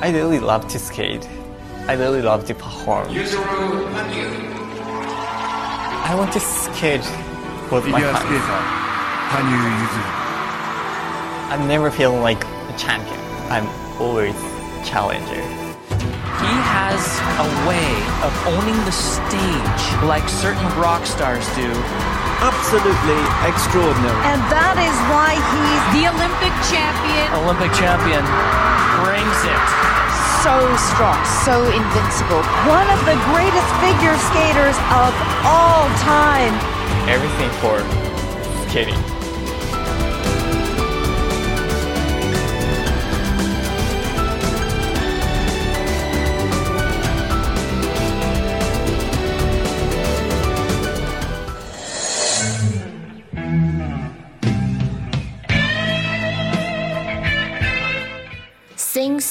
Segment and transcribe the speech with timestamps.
[0.00, 1.28] I really love to skate.
[1.88, 3.08] I really love to perform.
[6.00, 7.00] I want to skate
[7.72, 8.24] with my hands.
[11.52, 13.18] I'm never feeling like a champion.
[13.50, 13.66] I'm
[14.00, 14.34] always
[14.88, 15.42] challenger.
[16.38, 17.02] He has
[17.40, 17.92] a way
[18.22, 21.72] of owning the stage like certain rock stars do.
[22.68, 24.20] Absolutely extraordinary.
[24.28, 27.32] And that is why he's The Olympic champion.
[27.40, 28.20] Olympic champion
[29.00, 29.64] brings it.
[30.44, 31.16] so strong,
[31.48, 32.44] so invincible.
[32.68, 35.16] One of the greatest figure skaters of
[35.48, 36.52] all time.
[37.08, 37.80] Everything for
[38.68, 39.17] skating.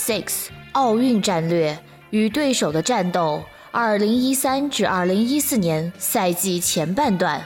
[0.07, 1.77] Six 奥运战略
[2.11, 7.45] 与对手的战斗，二零一三至二零一四年赛季前半段。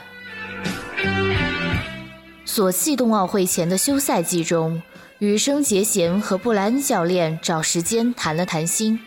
[2.44, 4.80] 索契冬奥会前的休赛季中，
[5.18, 9.00] 羽生结弦和布莱恩教练找时间谈了谈心。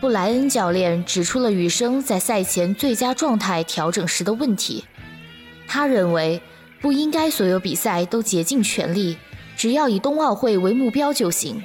[0.00, 4.82] 布莱恩教练指出了羽生在赛前最佳状态调整时的问题。
[5.66, 6.40] 他认为
[6.80, 9.18] 不应该所有比赛都竭尽全力，
[9.58, 11.62] 只要以冬奥会为目标就行。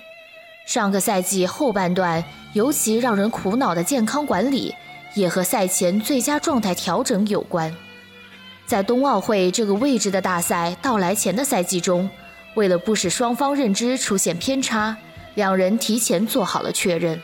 [0.65, 4.73] 上个赛季后半段尤其让人苦恼的健康管理，
[5.13, 7.75] 也和赛前最佳状态调整有关。
[8.65, 12.09] 在冬奥会这个未知的大赛到来前的赛季中，
[12.55, 14.95] 为了不使双方认知出现偏差，
[15.35, 17.21] 两人提前做好了确认。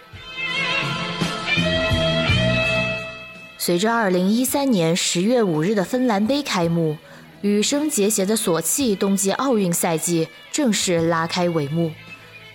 [3.57, 6.97] 随着2013年10月5日的芬兰杯开幕，
[7.41, 11.91] 羽生结弦的索契冬季奥运赛季正式拉开帷幕。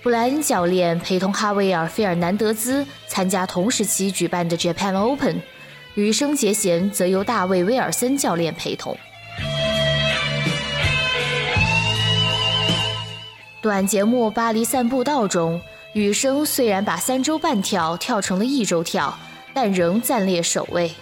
[0.04, 5.40] 布莱恩教练陪同哈维尔·费尔南德兹参加同时期举办的 Japan Open，
[5.94, 8.94] 羽生结弦则由大卫·威尔森教练陪同。
[13.62, 15.58] 短节目《巴黎散步道》中，
[15.94, 19.18] 羽生虽然把三周半跳跳成了一周跳，
[19.54, 20.92] 但仍暂列首位。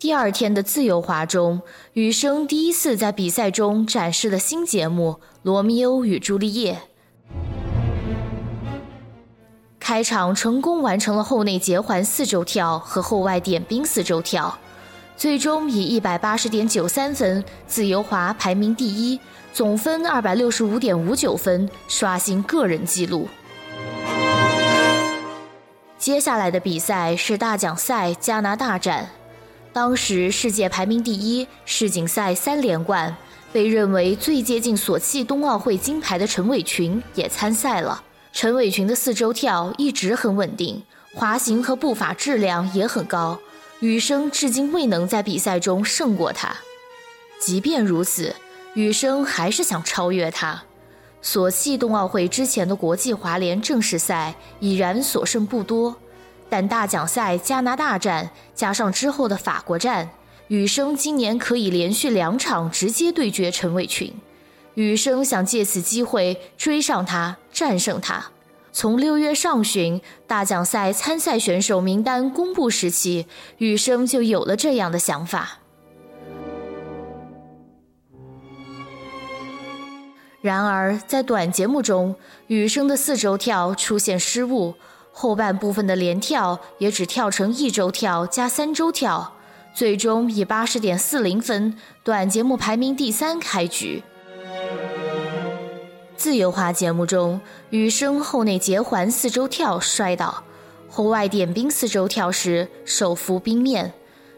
[0.00, 1.60] 第二天的自由滑中，
[1.92, 6.72] 羽生第一次在比赛中展示了新节目《罗密欧与朱丽叶》。
[9.78, 14.58] 开场成功完成了后内结环四周跳和后外点冰四周跳，
[15.18, 19.20] 最终以一百八十点九三分自由滑排名第一，
[19.52, 23.28] 总分二百六十五点五九分，刷新个人纪录。
[25.98, 29.10] 接下来的比赛是大奖赛加拿大站。
[29.72, 33.16] 当时世界排名第一、世锦赛三连冠，
[33.52, 38.02] 被认为最接近索契冬奥会金牌的陈伟群也参赛了。
[38.32, 40.82] 陈伟群的四周跳一直很稳定，
[41.14, 43.38] 滑行和步伐质量也很高，
[43.78, 46.56] 羽生至今未能在比赛中胜过他。
[47.40, 48.34] 即便如此，
[48.74, 50.62] 羽生还是想超越他。
[51.22, 55.94] 索契冬奥会之前的国际滑联正式赛已然所剩不多。
[56.50, 60.10] 但大奖赛加拿大站加上之后的法国站，
[60.48, 64.12] 羽生今年可以连续两场直接对决陈伟群。
[64.74, 68.26] 羽生想借此机会追上他，战胜他。
[68.72, 73.26] 从六月上旬大奖赛参赛选手名单公布时起，
[73.58, 75.58] 羽生就有了这样的想法。
[80.40, 82.16] 然而，在短节目中，
[82.46, 84.74] 羽生的四周跳出现失误。
[85.12, 89.34] 后半部分的连跳也只跳成一周跳加三周跳，
[89.74, 94.02] 最终以八十点四零分短节目排名第三开局。
[96.16, 97.40] 自由滑节目中，
[97.70, 100.44] 羽生后内结环四周跳摔倒，
[100.88, 103.94] 后外点冰四周跳时手扶冰面，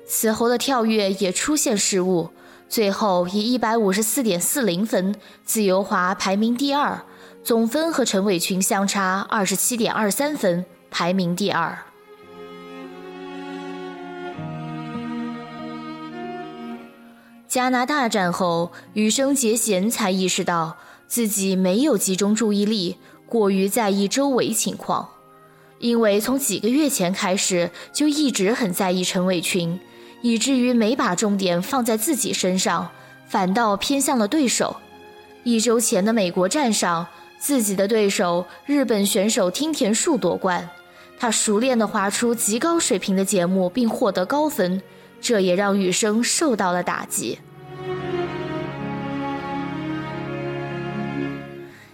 [0.06, 2.30] 此后的跳跃也出现失误，
[2.68, 5.14] 最后以一百五十四点四零分
[5.44, 7.02] 自由滑排名第二。
[7.44, 11.76] 总分和陈伟群相差二十七点二三分，排名第二。
[17.48, 20.76] 加拿大战后，羽生结弦才意识到
[21.08, 22.96] 自己没有集中注意力，
[23.26, 25.08] 过于在意周围情况，
[25.80, 29.80] 因为从几个月前开始就一直很在意陈伟群，
[30.22, 32.88] 以至于没把重点放在自己身上，
[33.26, 34.76] 反倒偏向了对手。
[35.42, 37.04] 一周前的美国站上。
[37.42, 40.70] 自己的对手日本选手听田树夺冠，
[41.18, 44.80] 他熟练地滑出极高水平的节目，并获得高分，
[45.20, 47.40] 这也让羽生受到了打击。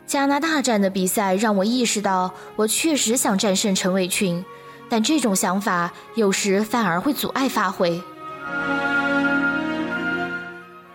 [0.06, 4.44] 加拿大站的比赛让我意识到，我确实想战胜陈伟群，
[4.90, 7.98] 但这种想法有时反而会阻碍发挥。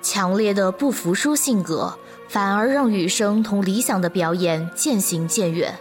[0.04, 1.98] 强烈的不服输性格，
[2.28, 5.74] 反而让羽生同理想的表演渐行渐远。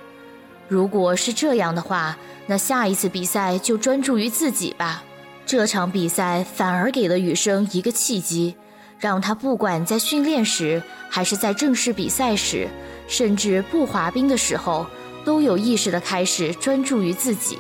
[0.69, 2.17] 如果是这样的话，
[2.47, 5.03] 那下一次比赛就专注于自己吧。
[5.45, 8.55] 这场比赛反而给了羽生一个契机，
[8.99, 12.69] 让他不管在训练时，还是在正式比赛时。
[13.09, 14.87] 甚至不滑冰的时候，
[15.25, 17.59] 都有意识地开始专注于自己。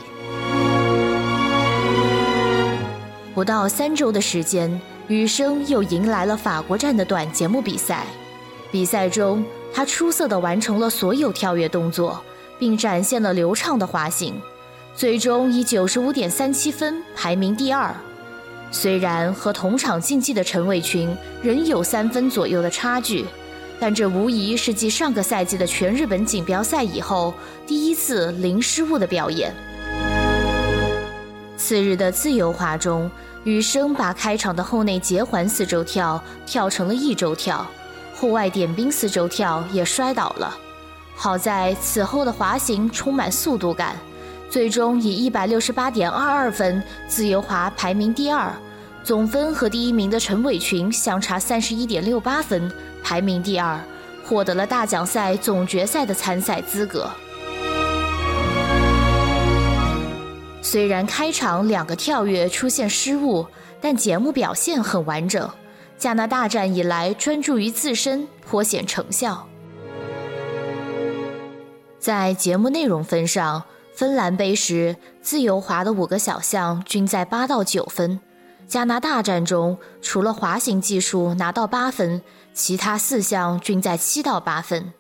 [3.34, 8.06] 不到三周的时间，羽生又迎来了法国站的短节目比赛。
[8.73, 12.21] 比赛中，他出色地完成了所有跳跃动作，
[12.59, 14.35] 并展现了流畅的滑行，
[14.97, 17.95] 最终以九十五点三七分排名第二。
[18.71, 23.25] 虽然和同场竞技的陈伟群仍有三分左右的差距。
[23.79, 27.35] 但这无疑是继上个赛季的全日本锦标赛以后
[27.67, 29.53] 第一次零失误的表演。
[31.57, 33.11] 次日的自由滑中，
[33.43, 37.67] 羽生把开场的后内结环四周跳跳成了一周跳，
[38.23, 40.57] 户外点冰四周跳也摔倒了。
[41.17, 43.97] 好在此后的滑行充满速度感，
[44.49, 48.55] 最终以一百六十八点二二分自由滑排名第二。
[49.03, 52.71] 总分和第一名的陈伟群相差三十一点六八分，
[53.03, 53.77] 排名第二，
[54.25, 57.11] 获得了大奖赛总决赛的参赛资格。
[60.63, 63.45] 虽然开场两个跳跃出现失误，
[63.81, 65.51] 但节目表现很完整。
[66.03, 69.47] 加拿大站以来专注于自身，颇显成效。
[72.01, 73.63] 在节目内容分上，
[73.95, 78.19] 芬兰杯时自由滑的五个小项均在八到九分。
[78.67, 82.21] 加拿大站中，除了滑行技术拿到八分，
[82.53, 84.93] 其他四项均在七到八分。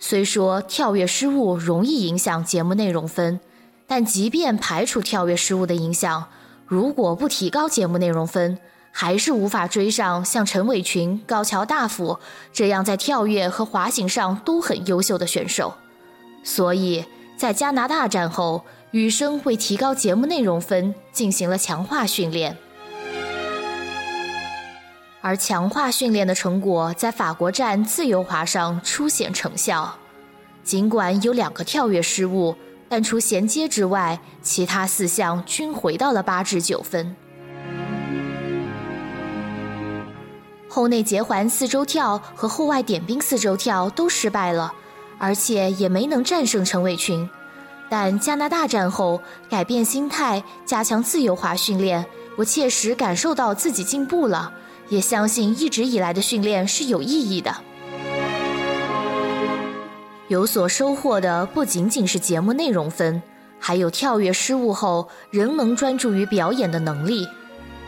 [0.00, 3.38] 虽说跳跃失误容易影响节目内容分，
[3.86, 6.26] 但即便排除跳跃失误的影响，
[6.66, 8.58] 如果不提高节目内容分，
[8.96, 12.16] 还是无法追上像陈伟群、高桥大辅
[12.52, 15.74] 这样在跳跃和滑行上都很优秀的选手。
[16.44, 17.04] 所以
[17.36, 22.56] 在加拿大站后，羽生为提高节目内容分进行了强化训练。
[25.20, 29.98] 而强化训练的成果在法国站自由滑上初显成效，
[30.62, 32.54] 尽管有两个跳跃失误，
[32.88, 37.16] 但除衔接之外，其他四项均回到了八至九分。
[40.74, 44.74] 后内结环四周跳和后外点冰四周跳都失败了，
[45.18, 47.30] 而且也没能战胜陈伟群。
[47.88, 52.04] 但加拿大站后改变心态，加强自由滑训练，
[52.34, 54.52] 我切实感受到自己进步了。
[54.88, 57.54] 也相信一直以来的训练是有意义的，
[60.26, 63.22] 有所收获的不仅仅是节目内容分，
[63.60, 67.28] 还有跳跃失误后仍能专注于表演的能力。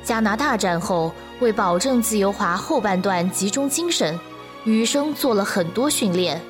[0.07, 4.17] 加拿大战后，为保证自由滑后半段集中精神，
[4.63, 6.41] 羽生做了很多训练，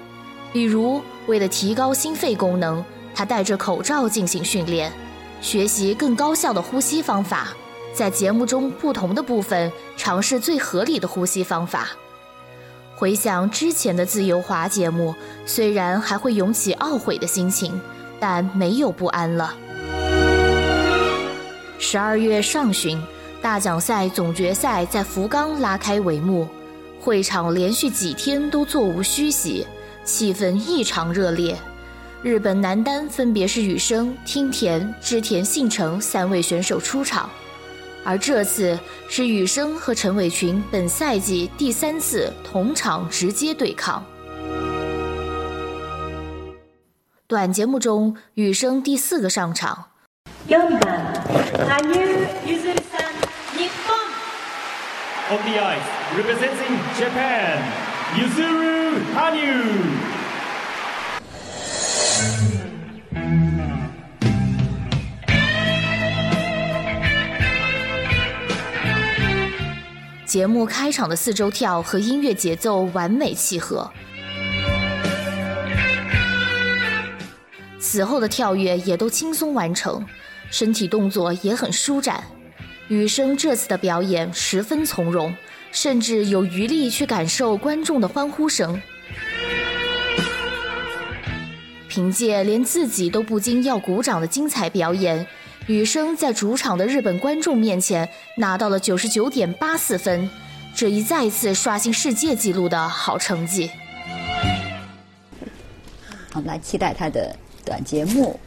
[0.53, 4.93] 比如为了提高心肺功能，他戴着口罩进行训练，
[5.41, 7.49] 学习更高效的呼吸方法。
[7.95, 11.89] 在节目中不同的部分尝试最合理的呼吸方法。
[12.95, 15.15] 回想之前的自由滑节目，
[15.47, 17.81] 虽然还会涌起懊悔的心情，
[18.21, 19.55] 但没有不安了。
[21.79, 23.01] 十二月上旬，
[23.47, 26.49] 大奖赛总决赛在福冈拉开帷幕，
[27.01, 29.65] 会场连续几天都座无虚席，
[30.03, 31.57] 气氛异常热烈。
[32.25, 37.31] 日本男单分别是羽生、听田、织田信成三位选手出场。
[38.03, 38.77] 而这次
[39.09, 44.05] 是羽生和陈伟群本赛季第三次同场直接对抗。
[47.29, 49.85] 短节目中，羽生第四个上场。
[53.59, 55.81] On the ice,
[56.15, 57.63] representing Japan,
[58.15, 59.63] Yuzuru Hanyu.
[70.27, 73.91] 节目开场的四周跳和音乐节奏完美契合，
[77.81, 80.05] 此后的跳跃也都轻松完成，
[80.51, 82.23] 身体动作也很舒展。
[82.89, 85.35] 羽生这次的表演十分从容，
[85.73, 88.81] 甚至有余力去感受观众的欢呼声。
[91.89, 95.27] 凭借连自己都不禁要鼓掌的精彩表演。
[95.67, 100.31] 雨生在主场的日本观众面前拿到了九十九点八四分，
[100.77, 103.69] 这一再次刷新世界纪录的好成绩。
[106.35, 108.39] 我们来期待他的短节目。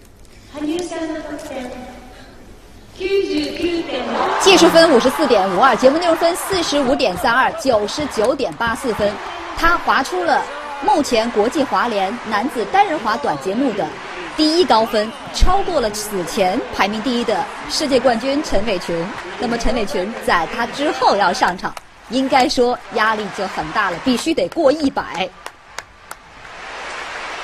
[4.41, 9.09] 技术分五十四点五二，节目内容分四十五点三二，九十九点八四分。
[9.55, 10.43] 他划出了
[10.83, 13.87] 目前国际滑联男子单人滑短节目的
[14.35, 19.01] 第一高分，超过了此前排名第一的世界冠军陈伟群。
[19.39, 21.73] 那么陈伟群在他之后要上场，
[22.09, 25.29] 应该说压力就很大了，必须得过一百。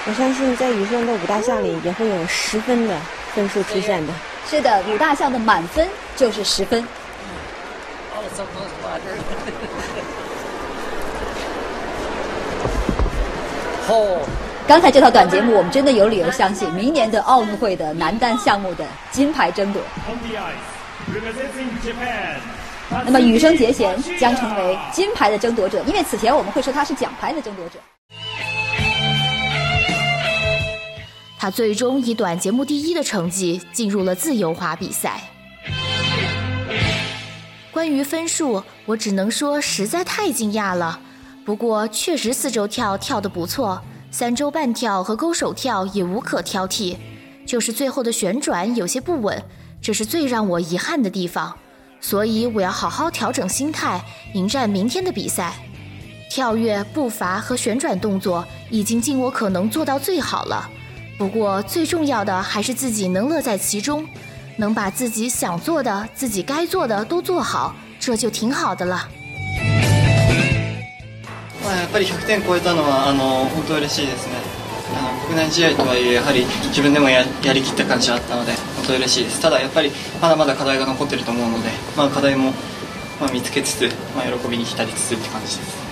[0.05, 2.95] 我相信在羽生的五大项里也会有十分的
[3.33, 4.13] 分数出现的。
[4.47, 6.85] 是的，五大项的满分就是十分。
[13.87, 14.19] 哦，
[14.67, 19.81] 刚才这套短节目，我们真的有理由相信，明年的奥运会的男单项目的金牌争夺。
[23.03, 27.79] 那么羽生结弦将成为金牌的争夺者，因为此前我们会说他是奖牌的争夺者。
[31.45, 35.21] 他最终以短节目第一的成绩进入了自由滑比赛。
[37.71, 40.99] 关于分数，我只能说实在太惊讶了。
[41.45, 46.97] 不过确实四周跳跳得不错，三周半跳和勾手跳也无可挑剔，
[47.45, 49.39] 就是最后的旋转有些不稳，
[49.79, 51.55] 这是最让我遗憾的地方。
[52.01, 55.53] 所以我要好好调整心态，迎战明天的比赛。
[56.27, 60.71] 跳跃、步伐和旋转动作已经尽我可能做到最好了。
[61.18, 64.06] 不过最重要的还是自己能乐在其中，
[64.56, 69.08] 能把自己想做的、自己该做的都做好，这就挺好的了。
[71.62, 74.32] まあやっぱり100点超えたのはあの本当嬉しいですね。
[74.98, 79.40] あの国内試合とはいえやはり自分でもややりきった感じはあったので本当嬉しいです。
[79.40, 82.52] ただやっぱりまだまだ課題が残ってると思うので、まあ課題も
[83.20, 85.83] まあ見つけつつ、まあ喜びに浸りつつって感じです。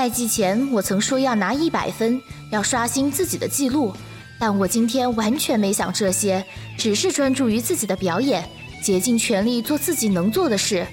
[0.00, 2.18] 赛季前，我曾说要拿一百分，
[2.50, 3.94] 要刷新自己的记录，
[4.38, 6.42] 但我今天完全没想这些，
[6.78, 8.42] 只是专注于自己的表演，
[8.82, 10.86] 竭尽全力做自己能做的事。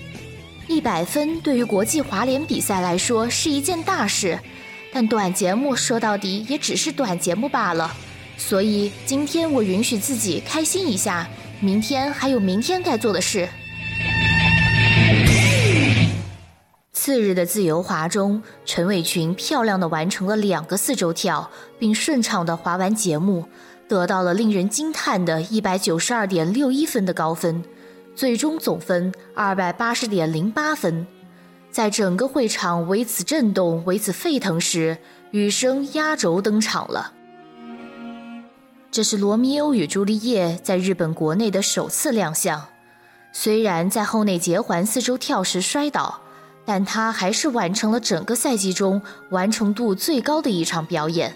[0.67, 4.37] 一百分对于国际滑联比赛来说是一件大事，
[4.91, 7.89] 但短节目说到底也只是短节目罢了，
[8.37, 11.25] 所以今天我允许自己开心一下，
[11.61, 13.47] 明天还有明天该做的事。
[17.07, 21.49] 次日的自由滑中，陈伟群漂亮的完成了两个四周跳，
[21.79, 23.45] 并顺畅的滑完节目，
[23.87, 27.63] 得到了令人惊叹的一百九十二点六一分的高分，
[28.13, 31.07] 最终总分二百八十点零八分。
[31.71, 34.97] 在整个会场为此震动、为此沸腾时，
[35.31, 37.13] 羽生压轴登场了。
[38.91, 42.65] 这是《罗密欧与朱丽叶》在日本国内的首次亮相，
[43.31, 46.19] 虽然在后内结环四周跳时摔倒。
[46.69, 51.33] 但他还是完成了整个赛季中完成度最高的一场表演，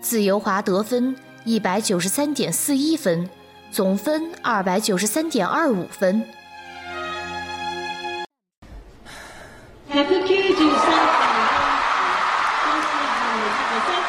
[0.00, 3.28] 自由滑得分一百九十三点四一分，
[3.72, 6.24] 总分二百九十三点二五分。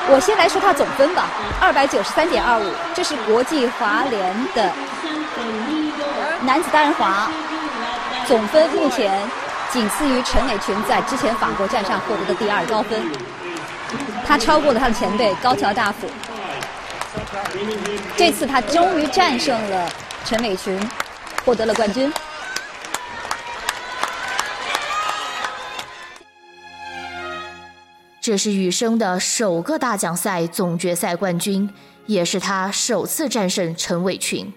[0.08, 4.72] 我先来说他总分吧，二百九十三点二五，这是国际滑联的
[6.44, 7.32] 男子单人滑
[8.28, 9.28] 总分，目前。
[9.74, 13.04] 仅次于陈伟群在之前法国站上获得的第二高分，
[14.24, 16.08] 他超过了他的前辈高桥大辅。
[18.16, 19.92] 这次他终于战胜了
[20.26, 20.80] 陈伟群，
[21.44, 22.14] 获得了冠军。
[28.22, 31.68] 这是羽生的首个大奖赛总决赛冠军，
[32.06, 34.54] 也是他首次战胜陈伟群。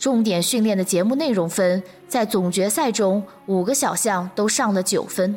[0.00, 5.36] 重点训练的节目内容分，在总决赛中五个小项都上了九分。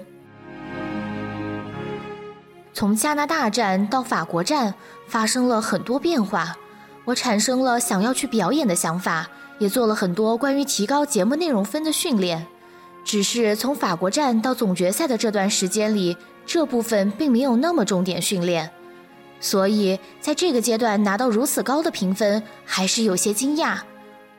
[2.73, 4.73] 从加拿大站到法国站
[5.05, 6.55] 发生了很多变化，
[7.03, 9.29] 我产生了想要去表演的想法，
[9.59, 12.47] 也做了很多关于提高节目内容分的训练。
[13.03, 16.15] 只是从法国站到总决赛的这段时间里，
[16.45, 18.71] 这部分并没有那么重点训练，
[19.41, 23.79] 所以在这个阶段拿到如此高的评分，还是有些惊讶。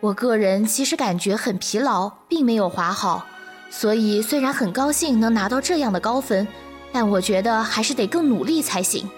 [0.04, 3.25] 我个人其实感觉很疲劳，并没有滑好，
[3.70, 6.46] 所以虽然很高兴能拿到这样的高分，
[6.92, 9.08] 但我觉得还是得更努力才行。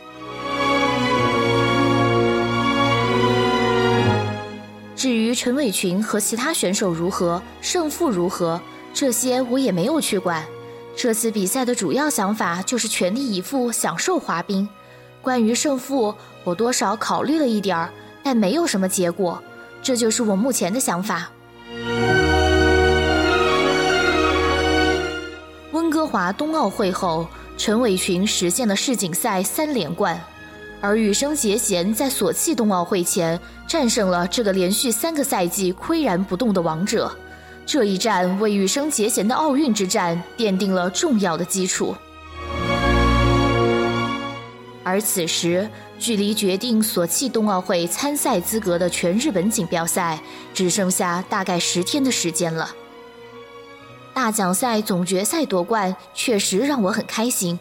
[4.94, 8.60] 至于陈伟群和其他选手如何，胜负如何，
[8.94, 10.44] 这些我也没有去管。
[10.96, 14.68] 这次比赛的主要想法就是全力以赴，享受滑冰。
[15.20, 16.14] 关于胜负，
[16.44, 17.90] 我多少考虑了一点儿，
[18.22, 19.42] 但没有什么结果。
[19.86, 21.30] 这就是我目前的想法。
[25.70, 27.24] 温哥华冬奥会后，
[27.56, 30.20] 陈伟群实现了世锦赛三连冠，
[30.80, 33.38] 而羽生结弦在索契冬奥会前
[33.68, 37.08] 战胜了这个连续三个赛季岿然不动的王者。
[37.64, 41.94] 这一战为羽生结弦的奥运之战奠定了重要的基础。
[44.82, 50.20] 而此时，距离决定索契冬奥会参赛资格的全日本锦标赛
[50.52, 52.70] 只剩下大概十天的时间了。
[54.12, 57.58] 大奖赛总决赛夺冠确实让我很开心，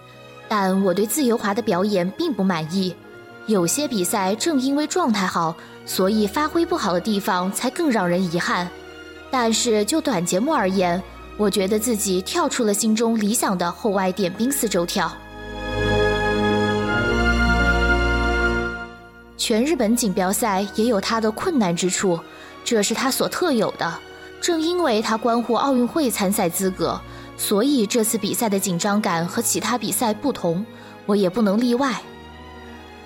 [0.48, 2.96] 但我对自由滑的表演并不满意。
[3.48, 8.70] 有些比赛正因为状态好，所以发挥不好的地方才更让人遗憾。
[9.30, 11.01] 但是就短节目而言，
[11.38, 15.12] 我觉得自己跳出了心中理想的后外点冰四周跳。
[19.38, 22.20] 全日本锦标赛也有它的困难之处，
[22.63, 23.94] 这是它所特有的。
[24.42, 27.00] 正因为它关乎奥运会参赛资格，
[27.38, 30.65] 所以这次比赛的紧张感和其他比赛不同，
[31.06, 32.01] 我也不能例外。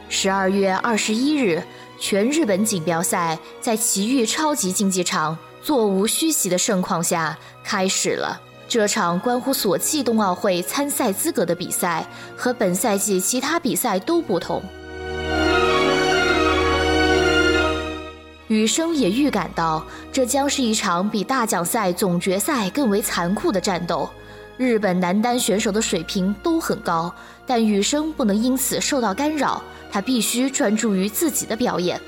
[0.09, 1.63] 十二月二十一日，
[1.99, 8.39] 全日本锦标赛在埼玉超级竞技场座无虚席的盛况下开始了。
[8.67, 12.05] 这场关乎索契冬奥会参赛资格的比赛
[12.35, 14.61] 和本赛季其他比赛都不同。
[18.49, 24.09] 羽生也预感到，这将是一场比大奖赛总决赛更为残酷的战斗。
[24.57, 27.13] 日本男单选手的水平都很高，
[27.45, 32.01] 但羽生不能因此受到干扰，他必须专注于自己的表演。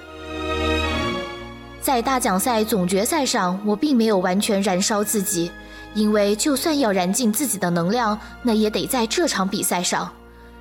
[1.79, 5.51] 在大奖赛总决赛上，我并没有完全燃烧自己，
[5.93, 10.11] 因为就算要燃尽自己的能量，那也得在这场比赛上。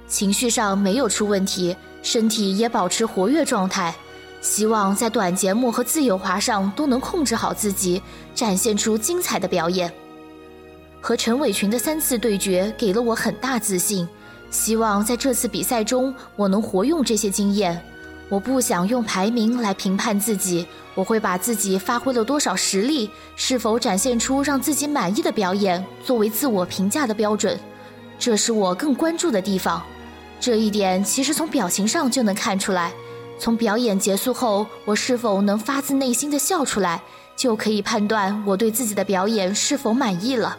[0.06, 3.94] 情绪上没有出问题，身体也保持活跃状态。
[4.40, 8.02] 希望在短节目和自由滑上都能控制好自己，
[8.34, 9.92] 展现出精彩的表演。
[11.00, 14.08] 和陈伟群的三次对决给了我很大自信，
[14.50, 17.80] 希望在这次比赛中我能活用这些经验。
[18.28, 27.58] 我不想用排名来评判自己，我会把自己发挥了多少实力，是否展现出让自己满意的表演作为自我评价的标准。
[28.18, 29.82] 这是我更关注的地方。
[30.38, 32.92] 这一点其实从表情上就能看出来。
[33.40, 37.00] 从表演结束后，我是否能发自内心的笑出来，
[37.34, 40.58] 就可以判断我对自己的表演是否满意了。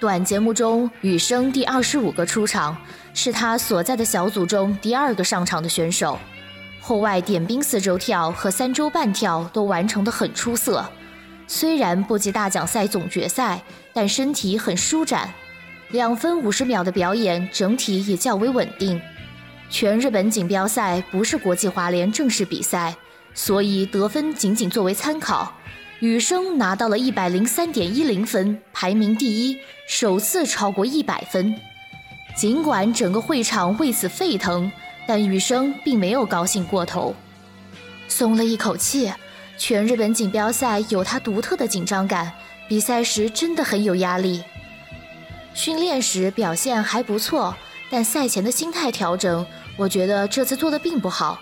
[0.00, 2.76] 短节目中，羽生第二十五个出场，
[3.14, 6.18] 是他所在的小组中第二个上场的选手。
[6.80, 10.84] 后外点冰四周跳和三周半跳都完成得很出色，
[11.46, 13.62] 虽然不及大奖赛总决赛，
[13.92, 15.32] 但身体很舒展。
[15.90, 19.00] 两分五十秒的表演整体也较为稳定。
[19.68, 22.94] 全日本锦标赛不是国际滑联正式比赛，
[23.34, 25.52] 所以得分仅仅作为参考。
[26.00, 31.54] 羽生拿到了一百零三点一零分，排名第一，首次超过一百分。
[32.34, 34.70] 尽管整个会场为此沸腾。
[35.12, 37.12] 但羽生并没有高兴过头，
[38.06, 39.12] 松了一口气。
[39.58, 42.32] 全日本锦标赛有他独特的紧张感，
[42.68, 44.40] 比赛时真的很有压力。
[45.52, 47.52] 训练时表现还不错，
[47.90, 49.44] 但赛前的心态调整，
[49.76, 51.40] 我觉得这次做的并不好。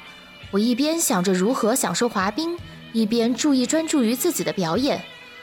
[0.51, 2.57] 我一边想着如何享受滑冰，
[2.95, 4.99] 一边注意专注于自己的表演。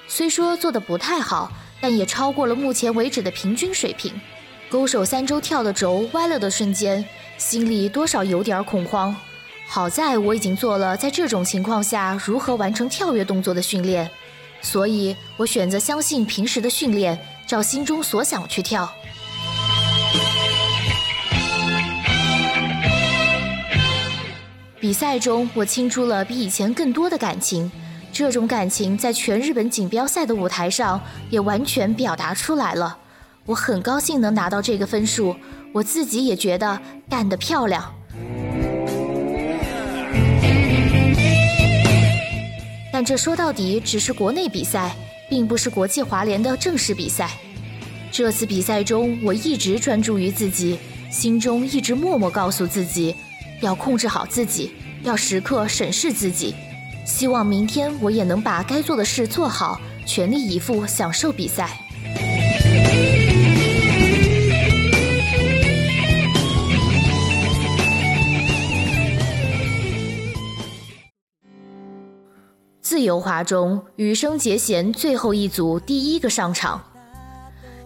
[0.07, 4.11] 虽说做的不太好，但也超过了目前为止的平均水平。
[4.67, 7.05] 勾手三周跳的轴歪了的瞬间。
[7.37, 9.15] 心里多少有点恐慌，
[9.67, 14.09] 好在我已经做了在这种情况下如何完成跳跃动作的训练，
[14.61, 18.89] 所以我选择相信平时的训练，照心中所想去跳。
[24.79, 27.71] 比赛中，我倾注了比以前更多的感情，
[28.13, 32.97] 这种感情在全日本锦标赛的舞台上也完全表达出来了。
[33.45, 35.35] 我很高兴能拿到这个分数。
[35.75, 37.93] 我自己也觉得干得漂亮，
[42.93, 44.95] 但这说到底只是国内比赛，
[45.29, 47.29] 并不是国际滑联的正式比赛。
[48.09, 50.79] 这次比赛中，我一直专注于自己，
[51.11, 53.13] 心中一直默默告诉自己，
[53.59, 54.71] 要控制好自己，
[55.03, 56.55] 要时刻审视自己。
[57.03, 61.77] 希望明天我也能把该做的事做好，全力以赴享受比赛。
[72.95, 76.81] 自由滑中，羽生结弦最后一组第一个上场。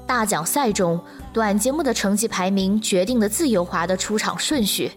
[0.06, 1.02] 大奖赛中，
[1.34, 4.92] 短节目的成绩排名决定了自由滑的出场顺序，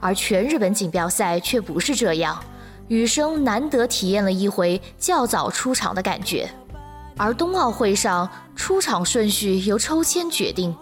[0.00, 2.38] 而全日本锦标赛却不是这样。
[2.88, 6.46] 羽生难得体验了一回较早出场的感觉，
[7.16, 10.76] 而冬奥会上出场顺序由抽签决定。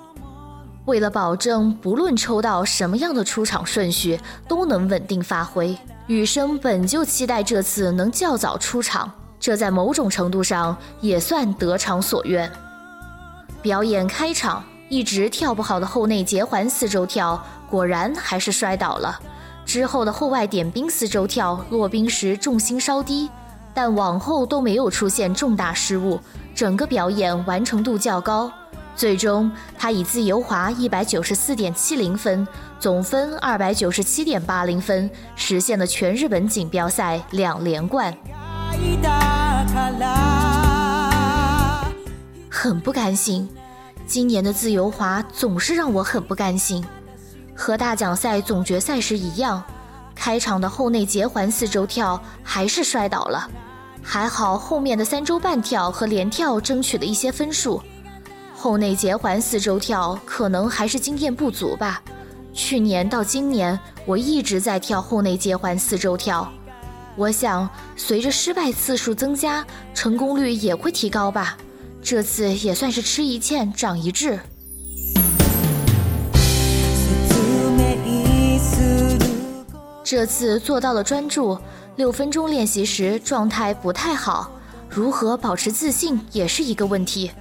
[0.86, 4.18] 为了保证不论抽到什么样的出场顺序
[4.48, 5.76] 都能稳定发挥，
[6.08, 12.50] 羽生本就期待这次能较早出场，这在某种程度上也算得偿所愿。
[13.60, 17.40] 表演开场，一直跳不好的后内结环四周跳，
[17.70, 19.20] 果然还是摔倒了。
[19.64, 23.30] 之后的后外点冰四周跳落冰时重心稍低，
[23.72, 26.18] 但往后都没有出现重大失误，
[26.56, 28.50] 整个表演完成度较高。
[28.94, 32.46] 最终，他以自由滑一百九十四点七零分，
[32.78, 38.14] 总分二百九十七点八零分，实现了全日本锦标赛两连冠。
[42.50, 43.48] 很不甘心，
[44.06, 46.84] 今年的自由滑总是让我很不甘心。
[47.56, 49.62] 和大奖赛总决赛时一样，
[50.14, 53.50] 开场的后内结环四周跳还是摔倒了，
[54.02, 57.82] 还好后面的三周半跳和连跳争取了一些分数。
[58.62, 62.00] 后内结环四周跳可能还是经验不足吧，
[62.54, 66.48] 去年到今年我一直在跳后内结环四周跳，
[67.16, 71.58] 我想随着失败次数增加，成功率也会提高吧。
[72.00, 74.38] 这次也算是吃一堑长一智。
[80.04, 81.58] 这次做到了专注，
[81.96, 84.52] 六分钟练习时状态不太好，
[84.88, 87.32] 如何保持自信也是一个问题。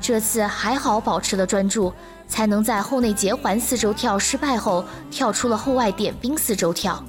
[0.00, 1.92] 这次还好保持了专注，
[2.28, 7.02] 才能在后内结环四周跳失败后，跳出了后外点冰四周跳。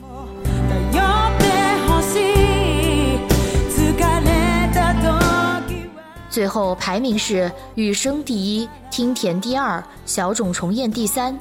[6.30, 11.38] 最后排名是羽生第一，听田第二，小冢重彦第三，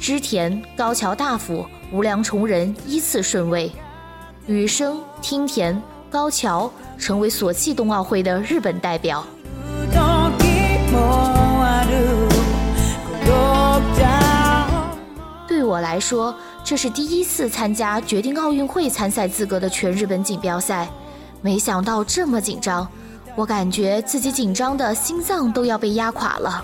[0.00, 1.64] 织田、高桥大辅。
[1.92, 3.70] 无良重仁依次顺位，
[4.46, 9.22] 羽生、听田、高桥成为索契冬奥会的日本代表。
[15.72, 20.86] 我来说，这是第一次参加决定奥运会参赛资格的全日本锦标赛，
[21.40, 22.86] 没想到这么紧张，
[23.34, 26.62] 我感觉自己紧张的心脏都要被压垮了。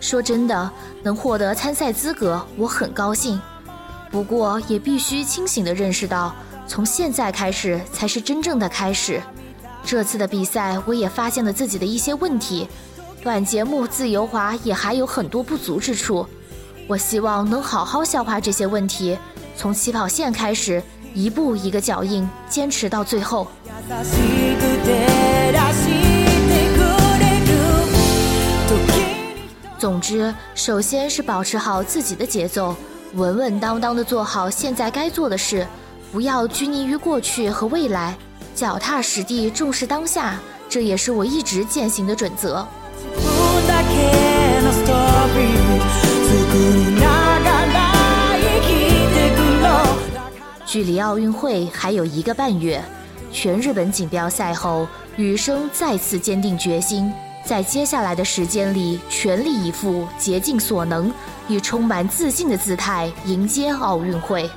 [0.00, 0.70] 说真的，
[1.02, 3.40] 能获得参赛资格，我很高兴。
[4.08, 6.32] 不过也必须清醒地认识到，
[6.68, 9.20] 从现在开始才是真正的开始。
[9.88, 12.68] 这次的比赛，我也发现了自己的一些问题，
[13.22, 16.26] 短节目自由滑也还有很多不足之处。
[16.86, 19.16] 我希望能好好消化这些问题，
[19.56, 20.82] 从起跑线开始，
[21.14, 23.48] 一步一个脚印，坚持到最后。
[29.78, 32.76] 总之，首先是保持好自己的节奏，
[33.14, 35.66] 稳稳当当的做好现在该做的事，
[36.12, 38.14] 不要拘泥于过去和未来，
[38.58, 40.36] 脚踏实地，重视当下，
[40.68, 42.66] 这也是我一直践行的准则。
[50.66, 52.82] 距离奥运会还有一个半月，
[53.30, 57.12] 全日本锦标赛后，羽生再次坚定决心。
[57.44, 61.12] 在接下来的时间里，全力以赴，竭尽所能，
[61.46, 64.50] 以充满自信的姿态迎接奥运会。